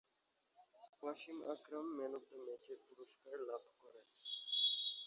Wasim 1.01 1.37
Akram 1.53 1.85
man 1.97 2.13
of 2.17 2.23
the 2.29 2.37
ম্যাচের 2.45 2.79
পুরস্কার 2.87 3.35
লাভ 3.49 3.63
করেন। 3.81 4.05